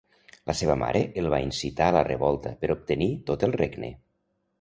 [0.51, 3.93] La seva mare el va incitar a la revolta per obtenir tot el regne.